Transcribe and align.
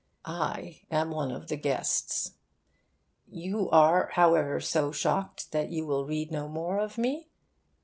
I 0.25 0.81
am 0.89 1.11
one 1.11 1.29
of 1.29 1.47
the 1.47 1.55
guests. 1.57 2.31
You 3.27 3.69
are, 3.69 4.09
however, 4.13 4.59
so 4.59 4.91
shocked 4.91 5.51
that 5.51 5.69
you 5.69 5.85
will 5.85 6.07
read 6.07 6.31
no 6.31 6.47
more 6.47 6.79
of 6.79 6.97
me? 6.97 7.29